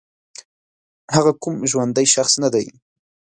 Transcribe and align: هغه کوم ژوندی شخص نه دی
هغه 1.15 1.31
کوم 1.41 1.55
ژوندی 1.71 2.05
شخص 2.13 2.33
نه 2.43 2.49
دی 2.53 2.65